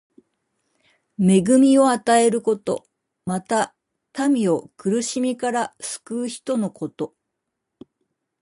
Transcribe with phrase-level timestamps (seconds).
[1.19, 2.87] 恵みを与えること。
[3.23, 3.75] また、
[4.27, 7.13] 民を苦しみから救う人のこと。